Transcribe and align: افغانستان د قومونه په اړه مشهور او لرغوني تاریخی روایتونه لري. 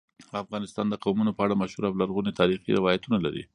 افغانستان 0.43 0.85
د 0.89 0.95
قومونه 1.03 1.31
په 1.33 1.41
اړه 1.45 1.59
مشهور 1.61 1.83
او 1.87 1.99
لرغوني 2.01 2.31
تاریخی 2.39 2.77
روایتونه 2.79 3.17
لري. 3.25 3.43